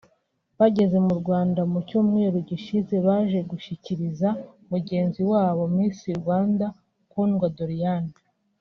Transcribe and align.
bageze 0.59 0.97
mu 1.05 1.13
Rwanda 1.21 1.61
mu 1.71 1.79
cyumweru 1.87 2.37
gishize 2.49 2.95
baje 3.07 3.39
gushyigikira 3.49 4.29
mugenzi 4.71 5.21
wabo 5.31 5.63
Miss 5.75 5.99
Rwanda 6.21 6.65
Kundwa 7.11 7.47
Doriane 7.57 8.13